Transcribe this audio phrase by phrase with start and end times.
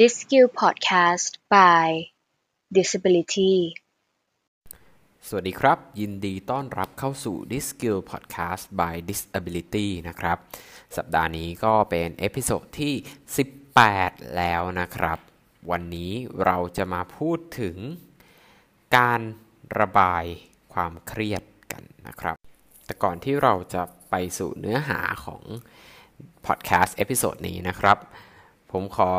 [0.00, 1.86] Diskill Podcast by
[2.76, 3.54] Disability
[5.28, 10.38] สวัสดีครับ ยินดีต้อนรับเข้าสู่ Diskill Podcast by Disability นะครับ
[10.96, 12.94] สัปดาห์นี้ก็เป็น episode ที่
[13.64, 15.18] 18 แล้วนะครับ
[15.70, 16.12] วันนี้
[16.44, 17.76] เราจะมาพูดถึง
[18.96, 19.20] การ
[19.78, 20.24] ระบาย
[20.72, 22.36] ความเครียดกันนะครับ
[22.84, 25.42] แต่ก่อนที่เราจะไปสู่เนื้อหาของ
[26.46, 27.98] podcast episode นี้นะครับ
[28.76, 29.12] ผมขอ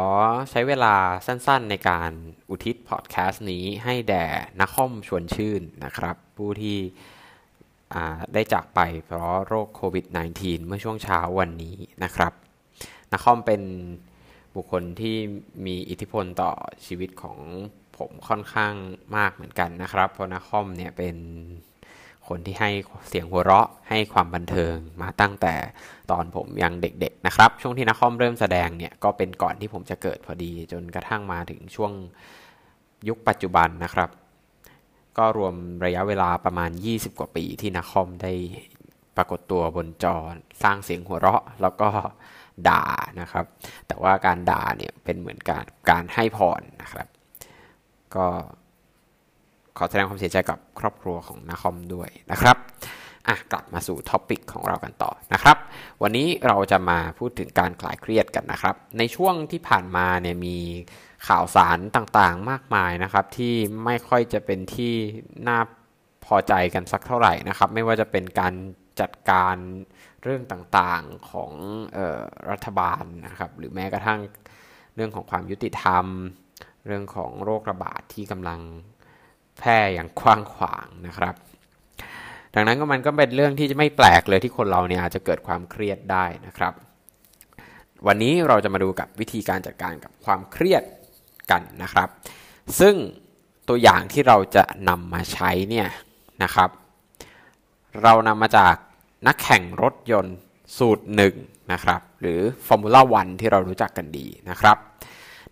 [0.51, 0.95] ใช้เวลา
[1.27, 2.11] สั้นๆในการ
[2.49, 4.25] อุทิศพอดแคสต์นี้ให้แด่
[4.59, 6.77] น้าค่อมชวนชื่นนะครับ ผู้ที่
[8.33, 10.05] ได้จากไปเพราะโรคโควิด
[10.37, 12.33] -19 เมื่อช่วงเช้าวันนี้นะครับ
[13.11, 13.61] น้าค่อมเป็น
[14.55, 15.15] บุคคลที่
[15.65, 16.51] มีอิทธิพลต่อ
[16.85, 17.37] ชีวิตของ
[17.97, 18.73] ผมค่อนข้าง
[19.17, 21.15] มากเหมือนกันนะครับ เพราะน้าค่อมเนี่ยเป็น
[22.27, 22.69] คนที่ให้
[23.09, 25.53] เสียงหัวเราะให้ความบันเทิงมาตั้งแต่
[26.11, 31.91] ตอนผมยังเด็กๆนะครับ ช่วงที่นักคอมเริ่มแสดงเนี่ยก็เป็นก่อนที่ผมจะเกิดพอดี จนกระทั่งมาถึงช่วง
[33.07, 34.09] ยุคปัจจุบันนะครับ
[35.17, 38.33] ก็รวมระยะเวลาประมาณ 20 กว่าปีที่นักคอมได้
[39.17, 40.15] ปรากฏตัวบนจอ
[40.63, 41.89] สร้างเสียงหัวเราะ แล้วก็
[42.69, 42.83] ด่า
[43.21, 43.45] นะครับ
[43.87, 47.07] แต่ว่าการด่าเนี่ยเป็นเหมือนการการให้พรนะครับ
[48.15, 48.27] ก็
[49.77, 52.57] ขอแสดงความเสียใจกับครอบครัวของนาคอมด้วยนะครับ
[53.27, 55.57] อะกลับมาสู่ท็อปิกของเรากันต่อนะครับ
[56.01, 60.57] วันนี้เราจะมาพูดถึงการคลายเครียดกันนะครับ ในช่วงที่ผ่านมาเนี่ยมี
[61.27, 63.53] ข่าวสารต่างๆ มากมายนะครับ ที่
[63.85, 64.93] ไม่ค่อยจะเป็นที่
[65.47, 65.59] น่า
[66.25, 68.53] พอใจกันสักเท่าไหร่นะครับ ไม่ว่าจะเป็นการ
[68.99, 69.55] จัดการ
[70.23, 71.51] เรื่องต่างๆของ
[71.97, 74.19] ออรัฐบาลนะครับ หรือแม้กระทั่ง
[74.95, 76.05] เรื่องของความยุติธรรม
[76.87, 78.59] เรื่องของโรคระบาดที่กำลัง
[79.59, 81.35] แพร่อย่างกว้างขวางนะครับ
[82.55, 86.73] ดังนั้นก็มันก็เป็นเรื่องที่จะไม่แปลกเลยที่คนเราเนี่ยอาจจะเกิดความเครียดได้นะครับ
[88.07, 90.83] วันนี้เราจะมาดูกับวิธีการจัดการกับความเครียด
[91.51, 92.09] กันนะครับ
[92.79, 92.95] ซึ่ง
[93.67, 95.87] ตัวอย่างที่เราจะนำมาใช้เนี่ย
[96.43, 96.69] นะครับ
[98.03, 98.75] เรานำมาจาก
[99.27, 100.37] นักแข่งรถยนต์
[100.77, 101.35] สูตรหนึ่ง
[101.71, 104.77] นะครับ หรือ Formula 1 ที่เรารู้จักกันดีนะครับ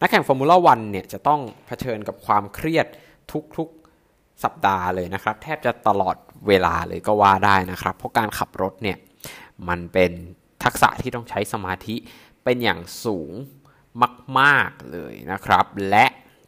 [0.01, 2.85] นักแข่ง Formula 1 เนี่ยจะต้องเผชิญกับความเครียด
[3.31, 3.69] ทุก
[4.44, 6.16] สัปดาห์เลยนะครับ แทบจะตลอด
[6.47, 8.97] เวลาเลยก็ว่าได้นะครับ เพราะการขับรถเนี่ย
[9.69, 10.11] มันเป็น
[10.63, 11.95] ทักษะที่ต้องใช้สมาธิ
[12.44, 13.31] เป็นอย่างสูง
[14.39, 16.05] มาก ๆ เลยนะครับ และ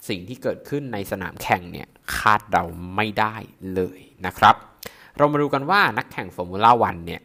[0.07, 2.63] สิ่งที่เกิดขึ้นในสนามแข่งเนี่ยคาดเดา
[2.96, 3.35] ไม่ได้
[3.73, 4.56] เลยนะครับ
[5.17, 7.22] เรามาดูกันว่านักแข่งฟอร์มูล่าวันเนี่ย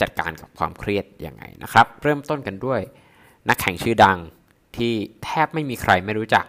[0.00, 2.80] จัดการกับความเครียดยังไงนะครับ เริ่มต้นกันด้วย
[3.48, 4.18] นักแข่งชื่อดัง
[4.76, 4.92] ที่
[5.24, 6.44] แทบไม่มีใครไม่รู้จัก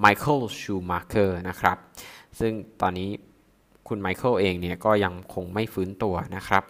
[0.00, 1.76] ไมเคิลชูมัคเกอร์นะครับ
[2.40, 3.10] ซึ่งตอนนี้
[3.88, 6.64] คุณไมเคิลเองเนี่ยก็ยังคงไม่ฟื้นตัวนะครับ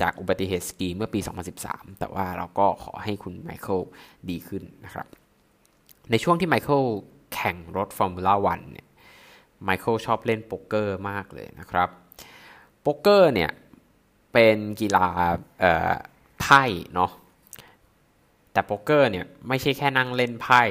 [0.00, 1.20] จากอุบัติเหตุสกีเมื่อปี
[1.60, 3.80] 2013 แต่ว่าเราก็ขอให้คุณไมเคิล
[4.30, 5.06] ดีขึ้นนะครับ
[6.10, 6.82] ในช่วงที่ไมเคิล
[7.34, 8.86] แข่งรถฟอร์มูล่าวันเนี่ย
[9.64, 11.88] ไมเคิลชอบเล่นโป๊กเกอร์มากเลยนะครับ
[12.82, 13.50] โป๊กเกอร์เนี่ย
[14.32, 15.08] เป็นกีฬา
[16.40, 16.62] ไพ่
[16.94, 17.10] เนาะ
[18.52, 20.62] แต่โป๊กเกอร์เนี่ยไม่ใช่แค่นั่งเล่นไพ่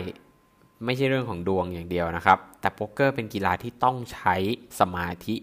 [0.86, 4.36] ไม่ใช่เรื่องของดวงอย่างเดียวนะครับ แต่โป๊กเกอร์เป็นกีฬาที่ต้องใช้
[4.80, 5.36] สมาธิ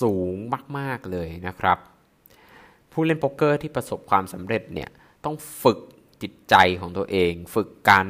[0.00, 0.34] สูง
[0.78, 1.78] มาก ๆ เลยนะครับ
[2.92, 4.90] ผู้เล่นโป๊กเกอร์ที่ประสบความสำเร็จเนี่ย
[5.24, 5.78] ต้องฝึก
[6.22, 8.06] จิตใจของตัวเอง ฝึกการ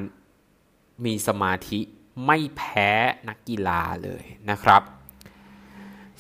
[1.05, 1.81] มีสมาธิ
[2.27, 2.91] ไม่แพ้
[3.29, 4.83] นักกีฬาเลยนะครับ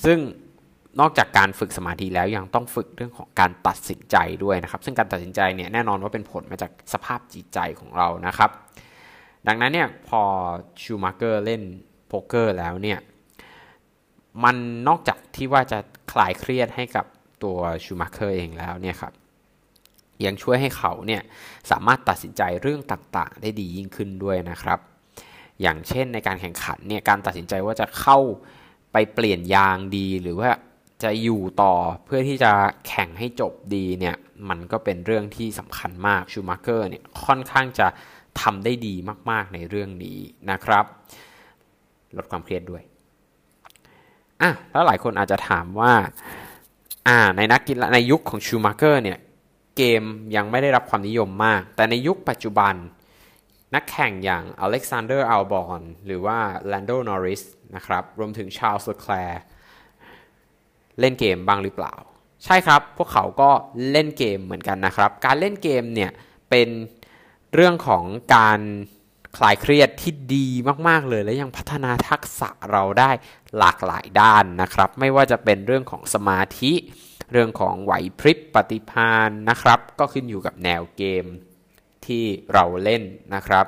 [0.05, 0.19] ซึ่ง
[1.01, 8.51] นอกจากการฝึกสมาธิแล้วยังต้องฝึกเรื่องของการตัดสินใจด้วยนะครับ ซึ่งการตัดสินใจเนี่ยแน่นอนว่าเป็นผลมาจากสภาพจิตใจของเรานะครับ
[9.47, 10.23] ดังนั้นเนี่ยพอ
[10.83, 11.63] ชูมาเกอร์เล่น
[12.07, 12.99] โป๊กเกอร์แล้วเนี่ย
[14.45, 14.57] มัน
[14.89, 15.79] นอกจากที่ว่าจะ
[16.13, 17.07] คลายเครียดให้กับ
[17.43, 19.13] ตัวชูมาเกอร์เองแล้วเนี่ยครับ
[20.25, 21.23] ยังช่วยให้เขาเนี่ย
[21.71, 24.79] สามารถตัดสินใจเรื่องต่างๆ ได้ดียิ่งขึ้นด้วยนะครับ
[25.63, 28.19] อย่างเช่นในการแข่งขันเนี่ยการตัดสินใจว่าจะเข้า
[28.93, 30.51] ไปเปลี่ยนยางดีหรือว่า
[31.03, 32.53] จะอยู่ต่อเพื่อที่จะ
[32.87, 34.17] แข่งให้จบดีเนี่ย
[34.49, 37.87] มันก็เป็นเรื่องที่สำคัญมากชูมาเกอร์เนี่ยค่อนข้างจะ
[38.41, 38.95] ทำได้ดี
[39.31, 40.19] มาก ๆ ในเรื่องนี้
[40.51, 40.85] นะครับ
[42.17, 42.83] ลดความเครียดด้วย
[44.43, 45.93] อะแล้วหลายคนอาจจะถามว่า
[47.09, 49.19] อ่าในนักกีฬาในยุคของชูมัคเกอร์เนี่ย
[49.77, 50.03] เกม
[50.37, 52.75] ยังไม่ได้รับความนิยมมาก แต่ในยุคปัจจุบัน
[53.75, 57.43] นักแข่งอย่างอเล็กซานเดอร์อัลบอนหรือว่าแลนโดนอริส
[57.77, 59.43] นะครับรวมถึงชาร์ลส์เลอแคลร์
[61.01, 61.95] เล่นเกมบ้างหรือเปล่า
[62.45, 63.51] ใช่ครับ พวกเขาก็
[63.91, 66.11] เล่นเกมเหมือนกันนะครับ การเล่นเกมเนี่ย
[66.51, 66.69] เป็น
[67.55, 68.05] เรื่องของ
[68.35, 68.61] การ
[69.37, 70.49] คลายเครียดที่ดี
[70.89, 73.11] มากๆเลย และยังพัฒนาทักษะเราได้
[73.59, 76.73] หลากหลายด้านนะครับ ไม่ว่าจะเป็นเรื่องของสมาธิ
[77.33, 81.25] เรื่องของไหวพริบปฏิภาณนะครับ ก็ขึ้นอยู่กับแนวเกม
[82.07, 83.03] ที่เราเล่น
[83.35, 83.67] นะครับ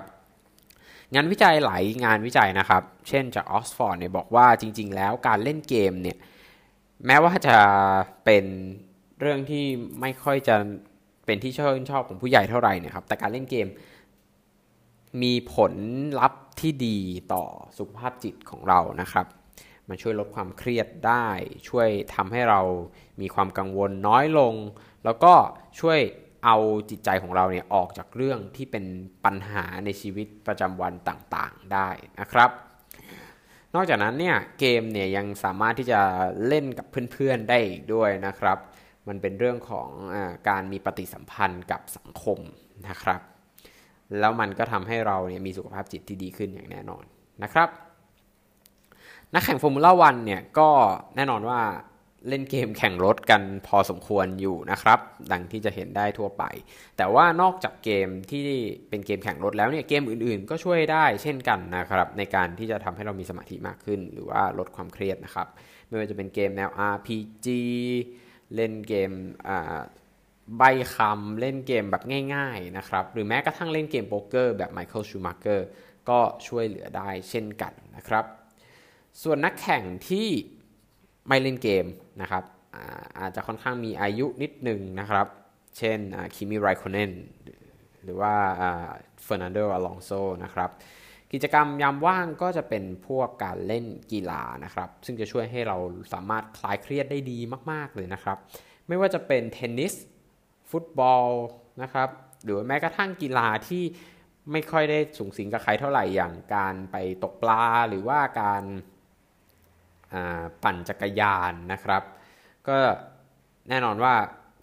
[1.14, 6.16] งานวิจัยหลายงานวิจัยนะครับ เช่นจากออกซ์ฟอร์ดเนี่ยบอกว่าจริง ๆ แล้วการเล่นเกมเนี่ย
[7.06, 7.56] แม้ว่าจะ
[8.24, 8.44] เป็น
[9.20, 9.64] เรื่องที่
[10.00, 10.56] ไม่ค่อยจะ
[11.26, 13.68] เป็นที่ชื่นชอบของผู้ใหญ่เท่าไหร่เนี่ยครับ แต่การเล่นเกม
[15.22, 15.72] มีผล
[16.20, 16.98] ลัพธ์ที่ดี
[17.32, 17.44] ต่อ
[17.78, 19.26] สุขภาพจิตของเรานะครับ
[19.88, 21.28] มันช่วยลดความเครียดได้
[21.68, 22.60] ช่วยทำให้เรา
[23.20, 24.54] มีความกังวลน้อยลง
[25.04, 25.32] แล้วก็
[25.80, 25.98] ช่วย
[26.44, 26.56] เอา
[26.90, 28.84] จิตใจของเราเนี่ยออกจากเรื่องที่เป็น
[29.24, 31.88] ปัญหาในชีวิตประจำวันต่างๆได้
[32.20, 32.50] นะครับ
[33.74, 36.00] นอกจากนั้นเนี่ยเกมเนี่ยยังสามารถที่จะ
[36.46, 38.58] เล่นกับเพื่อนๆได้อีกด้วยนะครับ
[39.08, 40.16] มันเป็นเรื่องของอ
[40.48, 42.38] การมีปฏิสัมพันธ์กับสังคม
[42.88, 43.20] นะครับ
[44.18, 47.04] แล้วมันก็ทำให้เราเนี่ยมีสุขภาพจิตที่ดีขึ้นอย่างแน่นอน
[47.42, 47.68] นะครับ
[49.34, 50.68] นักแข่งฟอร์มูล่าวันเนี่ยก็
[51.16, 51.60] แน่นอนว่า
[52.28, 54.98] เล่นเกมแข่งรถกันพอสมควรอยู่นะครับ
[55.32, 56.44] ดังที่จะเห็นได้ทั่วไป
[56.96, 58.42] แต่ว่านอกจากเกมที่
[58.88, 65.48] เป็นเกมแข่งรถแล้วเนี่ยเกมอื่นๆ ก็ช่วยได้เช่นกันนะครับ ในการที่จะทำให้เรามีสมาธิมากขึ้น หรือว่าลดความเครียดนะครับ
[65.88, 67.46] ไม่ว่าจะเป็นเกมแนว RPG
[68.54, 69.10] เล่นเกม
[70.58, 70.62] ใบ้
[70.94, 72.02] คำเล่นเกมแบบ
[72.34, 75.66] ง่าย ๆนะครับ หรือแม้กระทั่งเล่นเกมโป๊กเกอร์แบบไมเคิลชูมัคเกอร์
[76.08, 78.24] ก็ช่วยเหลือได้เช่นกันนะครับ
[79.22, 80.28] ส่วนนักแข่งที่
[81.30, 81.86] ไม่เล่นเกม
[82.22, 82.44] นะครับ
[83.18, 85.26] อาจจะค่อนข้างมีอายุนิดหนึ่งนะครับ
[85.78, 85.98] เช่น
[86.34, 87.12] คิมิไรคอนเนน
[88.04, 88.34] หรือว่า
[89.22, 90.10] เฟอร์นันโดอลองโซ
[90.44, 90.70] นะครับ
[91.32, 95.76] กิจกรรมยามว่างก็จะเป็นพวกการเล่นกีฬานะครับ ซึ่งจะช่วยให้เรา
[96.12, 97.38] สามารถคลายเครียดได้ดี
[97.72, 98.38] มาก ๆ เลยนะครับ
[98.88, 99.92] ไม่ว่าจะเป็นเทนนิส
[100.70, 101.26] ฟุตบอล
[101.82, 102.08] นะครับ
[102.44, 103.82] หรือแม้กระทั่งกีฬาที่
[104.52, 108.62] ไม่ค่อยได้สูงสิงกับใครเท่าไหร่อย่างการไปตกปลาหรือว่าการ
[110.62, 112.02] ปั่นจักรยานนะครับ
[112.68, 112.76] ก็
[113.68, 114.14] แน่นอนว่า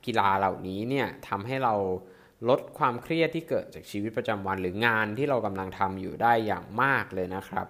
[0.06, 1.74] กีฬาเหล่านี้เนี่ยทำให้เรา
[2.50, 7.68] ลดความเครียดที่เกิดจากชีวิตประจำวันหรืองานที่เรากำลังทำอยู่ได้อย่างมากเลยนะครับ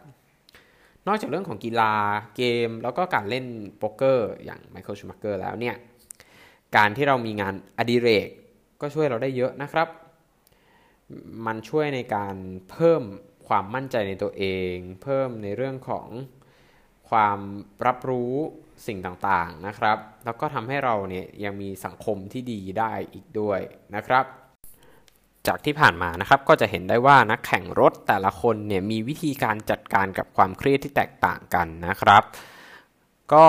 [1.08, 1.94] นอกจากเรื่องของกีฬา
[2.36, 3.46] เกม แล้วก็การเล่น
[3.78, 5.76] โป๊กเกอร์อย่างไมเคิลชูมักเกอร์แล้วเนี่ย
[6.76, 8.30] การที่เรามีงานอดิเรก
[8.82, 9.88] ก็ช่วยเราได้เยอะนะครับ
[11.46, 12.36] มันช่วยในการ
[12.72, 13.04] เพิ่ม
[13.48, 14.44] ความมั่นใจในตัวเอ
[14.74, 16.08] ง เพิ่มในเรื่องของ
[17.10, 17.40] ความ
[17.86, 18.34] รับรู้
[18.88, 23.60] สิ่งต่างๆนะครับ แล้วก็ทำให้เราเนี่ยยังมีสังคมที่ดีได้อีกด้วย
[23.96, 24.26] นะครับ
[25.48, 32.24] จากที่ผ่านมานะครับก็จะเห็นได้ว่านักแข่งรถแต่ละคนเนี่ยมีวิธีการจัดการกับความเครียดที่แตกต่างกันนะครับ
[33.34, 33.46] ก็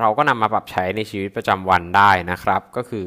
[0.00, 3.04] เราก็นำมาปรับใช้ในชีวิตประจำวันได้นะครับ ก็คือ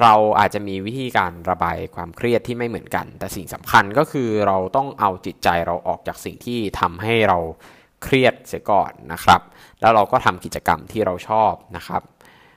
[0.00, 7.38] เราอาจจะมีวิธีการระบายความเครียดที่ไม่เหมือนกัน แต่สิ่งสำคัญก็คือเราต้องเอาจิตใจเราออกจากสิ่งที่ทำให้เรา
[8.04, 9.40] เครียดเสียก่อนนะครับ
[9.80, 12.02] แล้วเราก็ทำกิจกรรมที่เราชอบนะครับ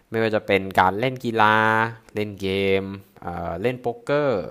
[0.09, 1.55] ไม่ว่าจะเป็นการเล่นกีฬา
[2.15, 2.47] เล่นเก
[2.81, 2.83] ม
[3.21, 4.45] เเล่นโป๊กเกอร์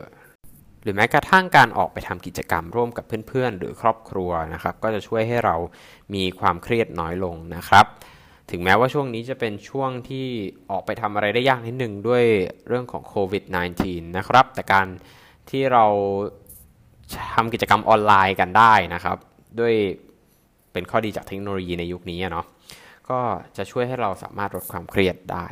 [0.83, 5.57] หรือแม้กระทั่งการออกไปทำกิจกรรมร่วมกับเพื่อนๆ หรือครอบครัวนะครับ ก็จะช่วยให้เรา
[6.15, 7.87] มีความเครียดน้อยลงนะครับ
[8.51, 10.27] ถึงแม้ว่าช่วงนี้จะเป็นช่วงที่
[10.71, 12.25] ออกไปทำอะไรได้ยากนิดหนึ่งด้วย
[12.69, 13.45] เรื่องของโควิด
[13.81, 14.87] -19 นะครับ แต่การ
[15.51, 15.85] ที่เรา
[17.35, 19.19] ทำกิจกรรมออนไลน์กันได้นะครับ
[19.61, 19.75] ด้วย
[20.77, 22.47] เป็นข้อดีจากเทคโนโลยีในยุคนี้เนาะ
[23.11, 23.21] ก็
[23.57, 25.47] จะช่วยให้เราสามารถลดความเครียดได้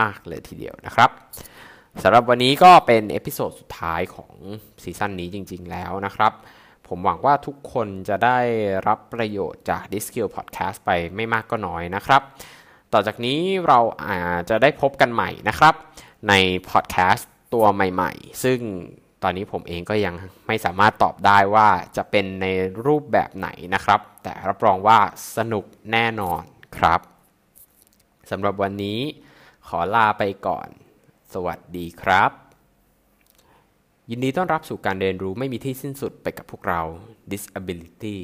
[0.00, 1.10] มากเลยทีเดียวนะครับ
[2.02, 4.32] สำหรับวันนี้ก็เป็น episode สุดท้ายของ
[4.82, 6.32] season นี้จริง ๆ แล้วนะครับ
[6.88, 8.38] ผมหวังว่าทุกคนจะได้
[8.88, 12.22] รับประโยชน์จาก d i s k i l l Podcast ไปไม่มากก็น้อยนะครับ
[12.92, 15.74] ต่อจากนี้เราอาจจะได้พบกันใหม่นะครับ
[16.28, 16.34] ใน
[16.70, 18.60] พอดแคสต์ตัวใหม่ ๆ ซึ่ง
[19.22, 20.14] ตอนนี้ผมเองก็ยัง
[20.46, 22.46] ไม่สามารถตอบได้ว่าจะเป็นใน
[22.86, 24.98] รูปแบบไหนนะครับ แต่รับรองว่า
[25.36, 26.42] สนุกแน่นอน
[26.76, 27.00] ครับ
[28.30, 29.00] สำหรับวันนี้
[29.68, 30.68] ขอลาไปก่อน
[31.32, 32.30] สวัสดีครับ
[34.10, 36.80] ยินดีต้อนรับสู่การเรียนรู้ไม่มีที่สิ้นสุดไปกับพวกเรา
[37.32, 38.18] Disability